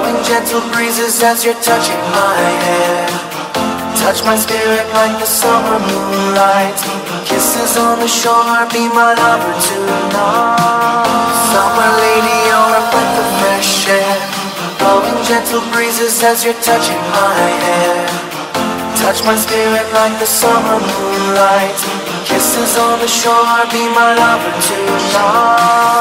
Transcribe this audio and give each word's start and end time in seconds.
Blowing 0.00 0.24
gentle 0.24 0.64
breezes 0.72 1.22
as 1.22 1.44
you're 1.44 1.60
touching 1.60 2.00
my 2.16 2.40
hair. 2.64 3.04
Touch 4.00 4.24
my 4.24 4.34
spirit 4.34 4.88
like 4.96 5.12
the 5.20 5.28
summer 5.28 5.76
moonlight. 5.76 6.72
Kisses 7.28 7.76
on 7.76 8.00
the 8.00 8.08
shore, 8.08 8.64
be 8.72 8.88
my 8.88 9.12
lover 9.12 9.52
tonight. 9.60 11.04
Summer 11.52 11.90
lady, 12.00 12.36
you're 12.48 12.80
a 12.80 12.84
breath 12.88 13.20
of 13.20 13.28
fresh 13.44 13.92
air. 13.92 14.16
Blowing 14.80 15.20
gentle 15.28 15.60
breezes 15.68 16.16
as 16.24 16.48
you're 16.48 16.56
touching 16.64 17.02
my 17.12 17.36
hair. 17.60 18.08
Touch 19.04 19.20
my 19.28 19.36
spirit 19.36 19.84
like 19.92 20.16
the 20.16 20.24
summer 20.24 20.80
moonlight. 20.80 21.76
Kisses 22.24 22.78
on 22.80 22.98
the 23.04 23.08
shore, 23.08 23.68
be 23.68 23.84
my 23.92 24.16
lover 24.16 24.54
tonight. 24.64 26.00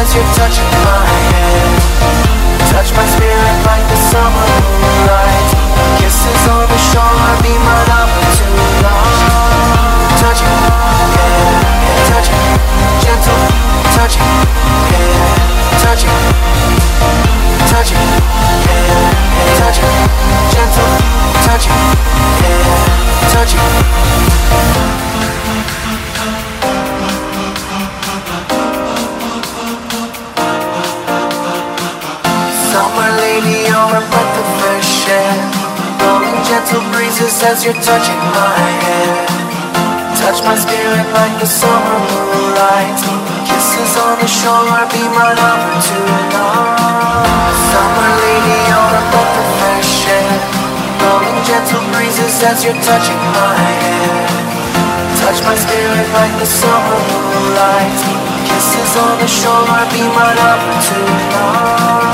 As 0.00 0.14
you're 0.14 0.24
touching 0.32 0.64
my 0.80 1.04
hand. 1.04 1.76
Touch 2.72 2.88
my 2.96 3.04
spirit 3.04 3.56
like 3.68 3.84
the 3.92 3.98
summer 4.08 4.48
moonlight. 4.80 5.48
Kisses 6.00 6.42
on 6.48 6.64
the 6.64 6.80
shore, 6.88 7.36
be 7.44 7.52
my 7.52 7.76
lover 7.84 8.24
tonight. 8.32 8.80
Touching, 10.16 10.48
yeah, 10.48 11.44
yeah, 11.84 12.08
touching 12.08 12.40
Gentle, 13.04 13.44
touching, 13.96 14.24
yeah, 14.88 15.20
touching 15.84 16.16
Touching, 17.68 18.00
yeah, 18.64 18.96
yeah, 18.96 19.60
touching 19.60 19.92
Gentle, 20.48 20.92
touching, 21.44 21.76
yeah, 22.40 22.72
touching 23.32 23.68
gentle 36.70 36.86
breezes 36.92 37.42
as 37.42 37.64
you're 37.64 37.74
touching 37.82 38.22
my 38.30 38.54
hair 38.86 39.26
Touch 40.22 40.38
my 40.46 40.54
spirit 40.54 41.02
like 41.10 41.34
the 41.40 41.46
summer 41.46 41.98
moonlight. 42.06 42.94
Kisses 43.42 43.98
on 43.98 44.14
the 44.22 44.30
shore, 44.30 44.86
be 44.94 45.02
my 45.10 45.34
lover 45.34 45.74
tonight 45.82 46.78
Summer 47.74 48.10
lady, 48.22 48.54
you're 48.70 48.94
a 48.94 49.04
breath 49.10 49.34
of 49.42 49.48
fresh 49.58 50.06
air 50.14 50.38
Blowing 51.02 51.42
gentle 51.42 51.82
breezes 51.90 52.38
as 52.46 52.62
you're 52.62 52.78
touching 52.86 53.18
my 53.34 53.50
hair 53.58 54.30
Touch 55.18 55.42
my 55.42 55.58
spirit 55.58 56.06
like 56.14 56.38
the 56.38 56.46
summer 56.46 57.00
moonlight. 57.10 57.98
Kisses 58.46 58.94
on 58.94 59.18
the 59.18 59.26
shore, 59.26 59.66
be 59.90 60.06
my 60.06 60.30
lover 60.38 60.78
tonight 60.86 62.10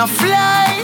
Are 0.00 0.08
you 0.08 0.79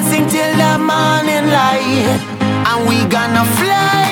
dancing 0.00 0.28
till 0.28 0.52
the 0.56 0.78
morning 0.78 1.46
light. 1.50 2.20
And 2.68 2.88
we 2.88 2.98
gonna 3.10 3.44
fly, 3.58 3.58
fly 3.58 4.07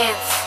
dance. 0.00 0.40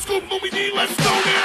Scoop, 0.00 0.24
Moby 0.30 0.48
D, 0.48 0.72
let's 0.74 0.96
go 0.96 1.04
now. 1.04 1.42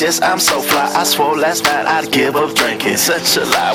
Yes, 0.00 0.20
I'm 0.20 0.38
so 0.38 0.60
fly. 0.60 0.90
I 0.94 1.04
swore 1.04 1.36
last 1.36 1.64
night 1.64 1.86
I'd 1.86 2.10
give 2.12 2.36
up 2.36 2.54
drinking. 2.54 2.96
Such 2.96 3.36
a 3.36 3.44
lie, 3.44 3.67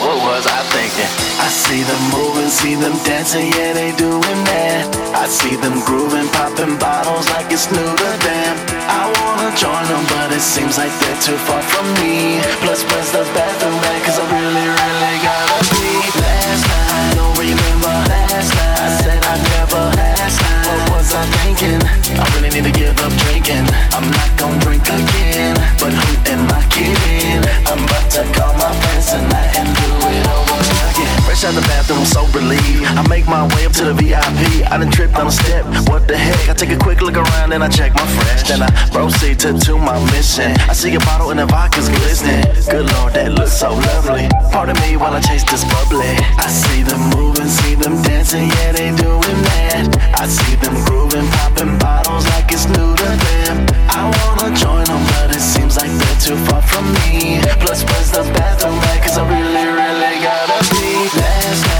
make 33.24 33.30
my 33.30 33.48
way 33.56 33.66
up 33.66 33.74
to 33.74 33.86
the 33.86 33.94
VIP. 33.94 34.72
I 34.72 34.78
done 34.78 34.92
tripped 34.92 35.16
on 35.16 35.28
a 35.28 35.32
step. 35.32 35.66
What 35.88 36.08
the 36.08 36.18
heck? 36.18 36.50
I 36.50 36.54
take 36.54 36.72
a 36.72 36.78
quick 36.78 37.02
look 37.02 37.16
around 37.16 37.54
and 37.54 37.64
I 37.64 37.70
check 37.70 37.94
my 37.94 38.06
fresh. 38.06 38.48
Then 38.48 38.62
I 38.62 38.70
proceed 38.90 39.40
to, 39.40 39.54
to 39.58 39.78
my 39.78 40.00
mission. 40.12 40.52
I 40.70 40.74
see 40.74 40.94
a 40.96 41.00
bottle 41.00 41.32
and 41.32 41.40
the 41.40 41.46
vodka's 41.46 41.90
glistening. 41.90 42.44
Good 42.70 42.92
lord, 42.94 43.14
that 43.14 43.32
looks 43.32 43.54
so 43.54 43.74
lovely. 43.74 44.28
Pardon 44.52 44.76
me 44.82 44.98
while 44.98 45.14
I 45.14 45.22
chase 45.22 45.44
this 45.44 45.64
bubbly. 45.64 46.16
I 46.38 46.48
see 46.48 46.84
them 46.84 47.02
moving, 47.16 47.48
see 47.48 47.76
them 47.76 48.02
dancing, 48.02 48.48
yeah, 48.50 48.72
they 48.72 48.90
doing 48.96 49.40
that. 49.52 49.84
I 50.20 50.28
see 50.28 50.56
them 50.56 50.76
grooving, 50.86 51.28
popping 51.40 51.78
bottles 51.80 52.28
like 52.36 52.52
it's 52.52 52.68
new 52.68 52.96
to 52.96 53.10
them. 53.24 53.66
I 53.90 54.10
wanna 54.10 54.56
join 54.56 54.86
them, 54.86 55.04
but 55.16 55.36
it 55.36 55.42
seems 55.42 55.78
like 55.78 55.92
they're 55.92 56.20
too 56.20 56.38
far 56.48 56.62
from 56.62 56.92
me. 56.94 57.40
Plus, 57.62 57.84
where's 57.84 58.12
the 58.12 58.24
bathroom 58.36 58.80
at? 58.92 59.04
Cause 59.04 59.18
I 59.18 59.24
really, 59.28 59.68
really 59.70 60.16
gotta 60.24 60.60
be. 60.72 60.94
Last 61.20 61.73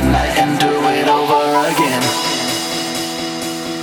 tonight 0.00 0.36
and 0.36 0.60
do 0.60 0.68
it 0.68 1.08
over 1.08 1.42
again. 1.72 2.02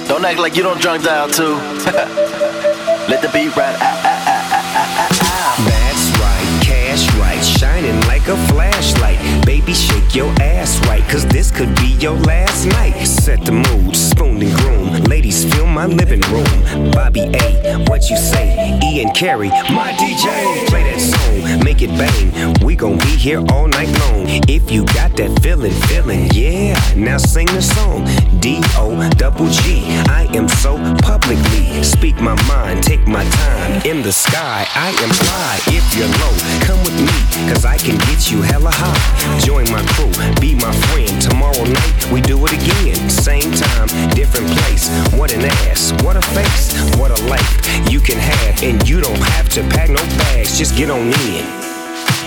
Don't 0.08 0.23
act 0.26 0.39
like 0.39 0.56
you 0.56 0.62
don't 0.62 0.80
drunk 0.80 1.04
dial 1.04 1.28
too. 1.28 1.56
Let 3.10 3.21
the 3.21 3.30
beat 3.34 3.56
ride. 3.56 3.76
Ah, 3.80 4.02
ah, 4.06 5.10
ah. 5.21 5.54
That's 5.69 6.06
right, 6.21 6.49
cash 6.62 7.04
right, 7.15 7.43
shining 7.43 7.99
like 8.02 8.28
a 8.28 8.38
flashlight. 8.47 9.19
Baby, 9.45 9.73
shake 9.73 10.13
your 10.13 10.32
ass 10.39 10.80
right, 10.88 11.04
cause 11.10 11.26
this 11.28 11.49
could 11.49 11.73
be 11.76 11.95
your 11.99 12.17
last 12.32 12.65
night. 12.67 13.06
Set 13.06 13.43
the 13.43 13.52
mood, 13.52 13.95
spoon 13.95 14.41
and 14.41 14.56
groom. 14.58 14.92
Ladies, 15.08 15.46
fill 15.54 15.68
my 15.68 15.86
living 15.86 16.22
room. 16.32 16.92
Bobby 16.92 17.22
A, 17.22 17.84
what 17.88 18.10
you 18.10 18.18
say? 18.18 18.80
Ian 18.84 19.12
Carey, 19.13 19.50
my 19.50 19.92
DJ. 19.94 20.68
Play 20.68 20.84
that 20.84 21.00
song, 21.00 21.63
make 21.63 21.82
it 21.82 21.89
bang. 21.89 22.54
We 22.66 22.76
gon' 22.76 22.98
be 22.98 23.16
here 23.16 23.44
all 23.52 23.68
night 23.68 23.89
long. 24.00 24.26
If 24.48 24.72
you 24.72 24.86
got 24.86 25.16
that 25.18 25.42
feeling, 25.42 25.74
feeling, 25.88 26.30
yeah. 26.34 26.80
Now 26.96 27.18
sing 27.18 27.48
the 27.48 27.62
song. 27.62 28.06
D 28.39 28.62
O 28.78 29.10
double 29.18 29.50
G. 29.50 29.84
I 30.10 30.28
am 30.34 30.48
so 30.48 30.78
publicly. 31.02 31.84
Speak 31.84 32.16
my 32.20 32.36
mind, 32.48 32.84
take 32.84 33.08
my 33.08 33.24
time. 33.24 33.82
In 33.86 34.02
the 34.02 34.12
sky, 34.12 34.68
I 34.76 34.89
am 35.04 35.10
fly. 35.10 35.60
If 35.68 35.86
you're 35.96 36.12
low, 36.22 36.34
come 36.66 36.80
with 36.84 36.98
me, 37.00 37.16
cause 37.52 37.66
I 37.66 37.78
can 37.78 37.98
get 38.10 38.32
you 38.32 38.42
hella 38.42 38.72
high. 38.72 39.39
Join 39.39 39.70
my 39.72 39.84
crew, 39.94 40.12
be 40.39 40.56
my 40.56 40.72
friend. 40.88 41.22
Tomorrow 41.22 41.63
night, 41.63 42.12
we 42.12 42.22
do 42.22 42.38
it 42.46 42.54
again. 42.54 43.10
Same 43.10 43.52
time, 43.52 43.88
different 44.12 44.48
place. 44.60 44.89
What 45.17 45.34
an 45.34 45.45
ass, 45.45 45.91
what 46.03 46.15
a 46.15 46.21
face, 46.21 46.73
what 46.97 47.12
a 47.12 47.23
life 47.25 47.91
you 47.91 47.99
can 47.99 48.17
have. 48.17 48.63
And 48.63 48.88
you 48.88 49.01
don't 49.01 49.21
have 49.36 49.49
to 49.49 49.62
pack 49.69 49.89
no 49.89 50.03
bags, 50.17 50.58
just 50.58 50.75
get 50.75 50.89
on 50.89 51.08
in. 51.08 51.45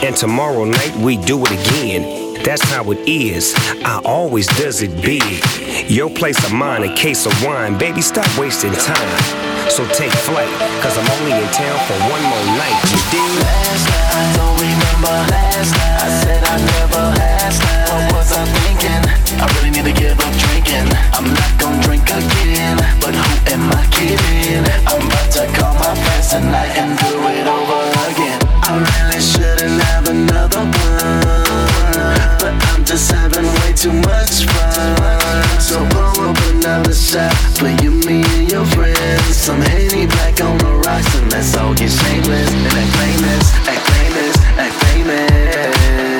And 0.04 0.14
tomorrow 0.16 0.64
night 0.64 0.94
we 0.96 1.16
do 1.16 1.42
it 1.44 1.52
again. 1.52 2.42
That's 2.42 2.62
how 2.70 2.90
it 2.92 2.98
is. 3.08 3.54
I 3.84 4.00
always 4.04 4.46
does 4.46 4.82
it 4.82 5.02
big. 5.02 5.90
Your 5.90 6.10
place 6.10 6.38
of 6.44 6.52
mine, 6.52 6.82
a 6.84 6.94
case 6.94 7.26
of 7.26 7.32
wine. 7.44 7.76
Baby, 7.78 8.02
stop 8.02 8.28
wasting 8.38 8.72
time. 8.72 9.55
So 9.68 9.84
take 9.92 10.12
flight, 10.24 10.48
cause 10.80 10.96
I'm 10.96 11.04
only 11.18 11.32
in 11.32 11.48
town 11.52 11.76
for 11.86 11.98
one 12.08 12.22
more 12.22 12.46
night. 12.56 12.80
You 12.88 12.96
dig? 13.10 13.20
Last 13.44 13.84
night, 13.84 14.08
I 14.08 14.22
don't 14.38 14.56
remember 14.56 15.12
last 15.28 15.70
night. 15.76 15.96
I 16.00 16.08
said 16.22 16.42
I 16.44 16.56
never 16.56 17.04
asked. 17.20 17.62
What 17.92 18.14
was 18.14 18.32
I 18.32 18.44
thinking? 18.64 19.02
I 19.36 19.44
really 19.58 19.70
need 19.76 19.84
to 19.84 19.92
give 19.92 20.18
up 20.18 20.32
drinking. 20.38 20.88
I'm 21.12 21.28
not 21.28 21.52
gonna 21.60 21.82
drink 21.82 22.08
again. 22.08 22.78
But 23.02 23.14
who 23.14 23.52
am 23.52 23.68
I 23.72 23.84
kidding? 23.92 24.64
I'm 24.88 25.02
about 25.04 25.30
to 25.36 25.44
call 25.52 25.74
my 25.74 25.92
friends 25.92 26.28
tonight 26.30 26.72
and 26.80 26.96
do 27.04 27.20
it 27.36 27.44
over 27.44 27.82
again. 28.08 28.40
I 28.64 28.80
really 28.80 29.20
shouldn't 29.20 29.82
have 29.82 30.08
another 30.08 30.64
one. 30.64 31.75
But 31.96 32.54
I'm 32.72 32.84
just 32.84 33.10
having 33.10 33.44
way 33.44 33.72
too 33.72 33.92
much 33.92 34.44
fun. 34.44 35.60
So 35.60 35.86
pour 35.88 36.28
up 36.28 36.36
another 36.52 36.94
shot 36.94 37.34
for 37.56 37.68
you, 37.82 37.90
me, 38.06 38.22
and 38.36 38.50
your 38.50 38.66
friends. 38.66 39.36
Some 39.36 39.62
Henny 39.62 40.06
black 40.06 40.40
on 40.42 40.58
the 40.58 40.72
rocks, 40.84 41.14
and 41.16 41.32
let's 41.32 41.56
all 41.56 41.74
get 41.74 41.90
shameless 41.90 42.52
and 42.52 42.66
act 42.66 42.96
famous, 43.00 43.54
act 43.66 43.90
famous, 43.90 44.36
act 44.58 44.74
famous. 44.84 46.15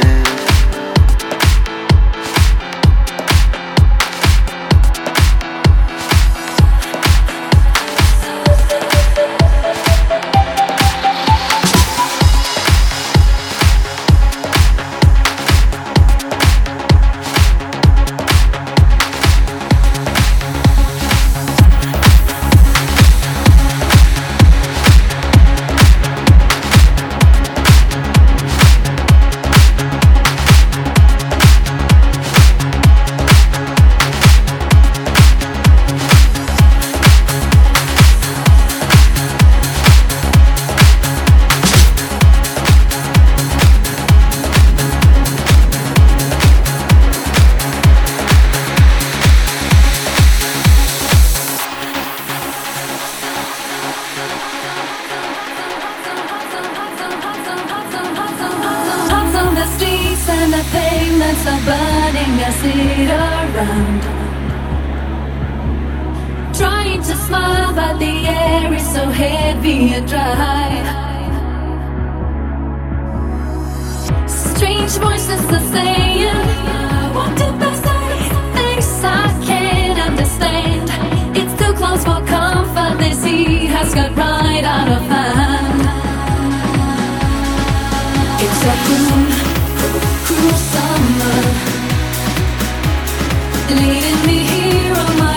Leading 93.69 94.27
me 94.27 94.39
here 94.47 94.95
on 94.95 95.19
my 95.19 95.36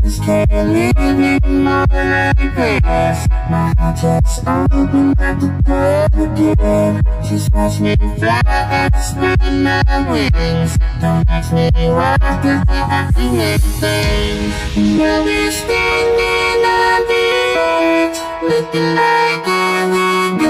just 0.00 0.22
can't 0.22 0.50
live 0.50 0.96
anymore 0.96 1.86
like 1.90 2.36
this. 2.54 3.28
My 3.50 3.74
heart 3.78 3.96
just 3.96 4.46
opened 4.46 5.18
like 5.18 5.40
the 5.40 5.50
bird 5.64 6.12
again. 6.14 7.02
Just 7.22 7.52
watch 7.52 7.80
me 7.80 7.96
fly 8.18 8.42
and 8.46 8.94
spread 9.02 9.40
my 9.40 9.82
wings. 10.10 10.78
Don't 11.00 11.28
ask 11.28 11.52
me 11.52 11.70
why, 11.90 12.16
cause 12.20 12.42
the 12.42 13.12
feel 13.14 13.58
things. 13.80 14.98
Now 14.98 15.24
we're 15.24 15.50
standing 15.50 16.64
on 16.64 17.00
the 17.10 17.24
edge 17.58 18.18
Looking 18.42 18.94
like 18.94 19.46
a 19.46 19.88
window. 19.90 20.46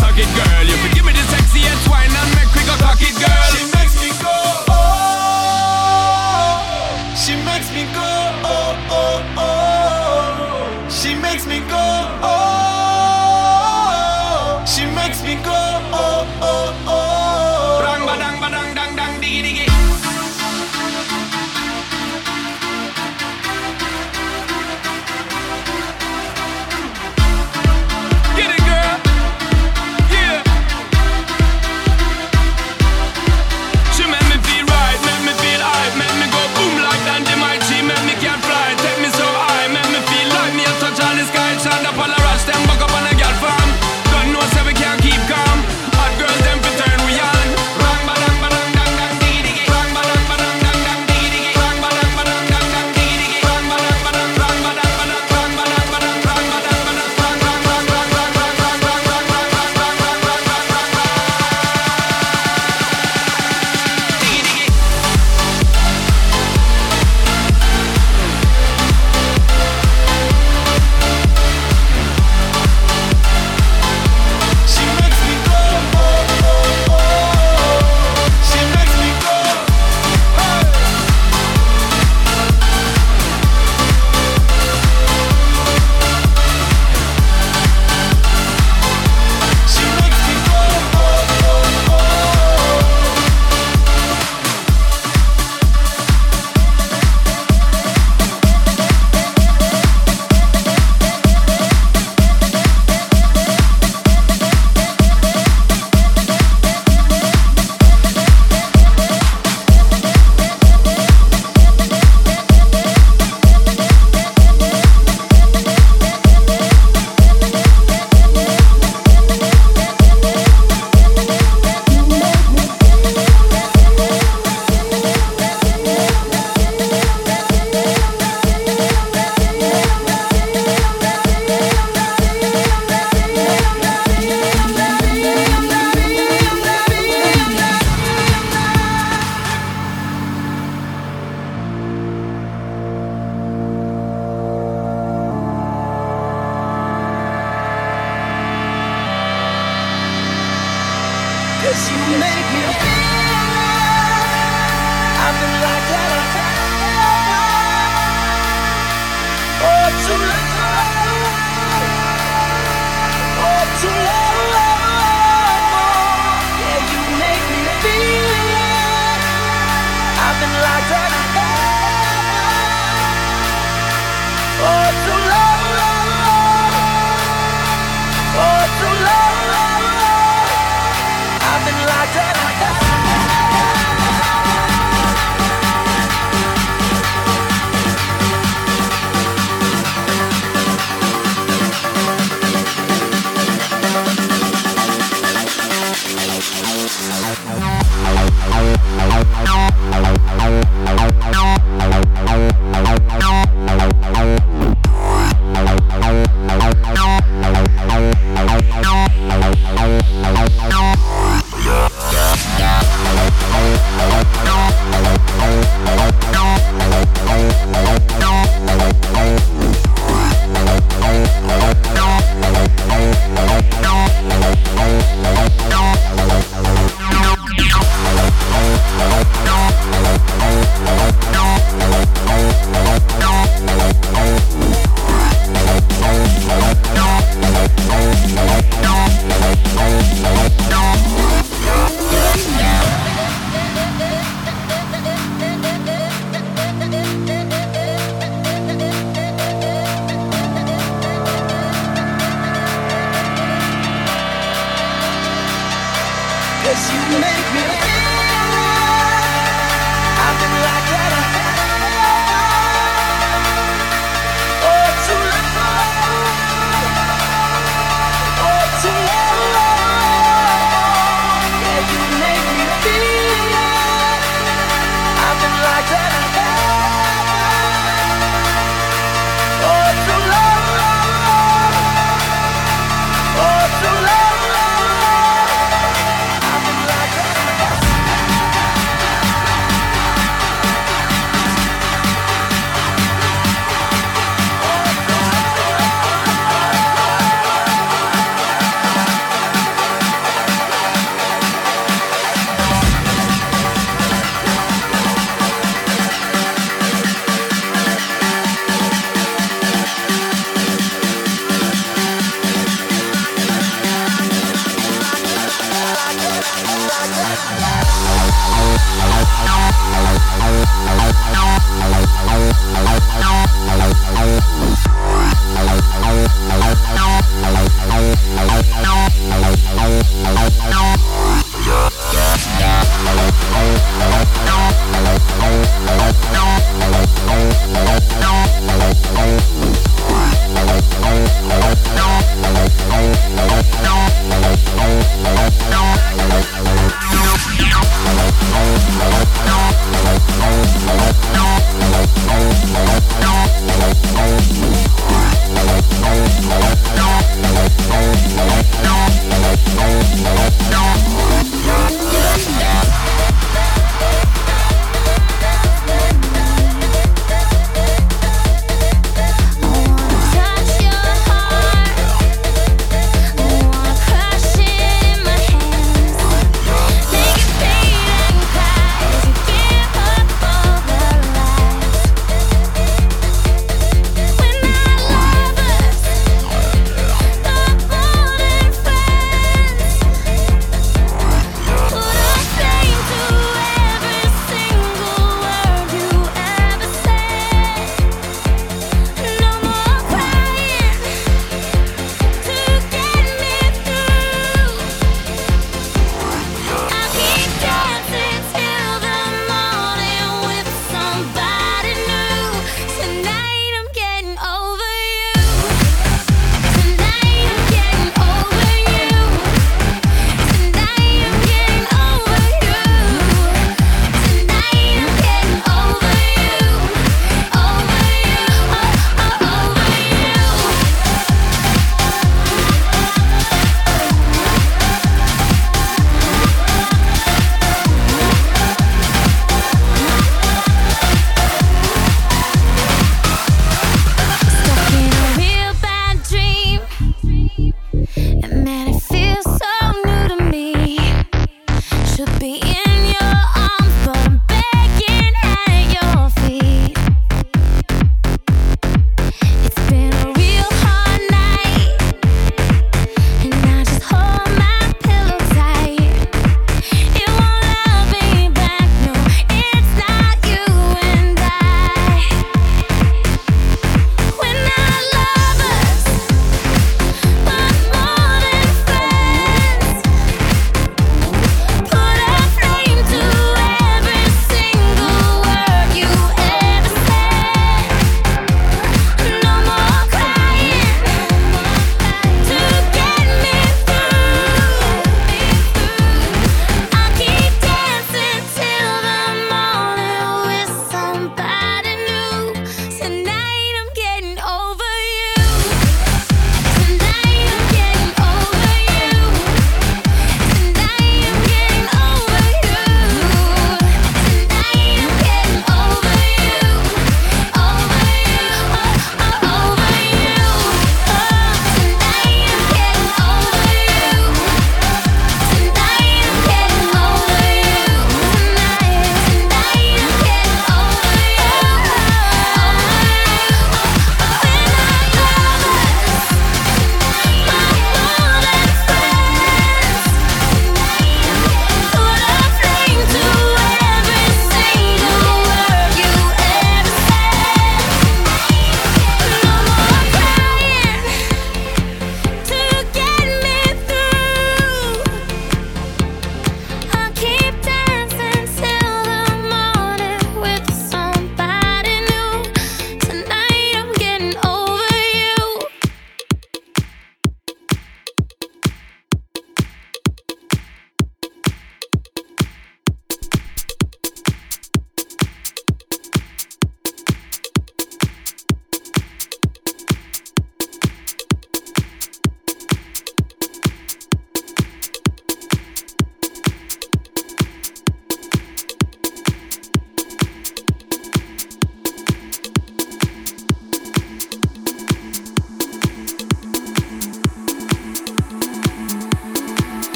target 0.00 0.28
girl, 0.34 0.64
you 0.64 0.76
forget 0.82 0.99